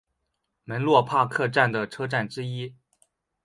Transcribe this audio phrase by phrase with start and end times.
[0.63, 2.73] 门洛帕克站的车站之一。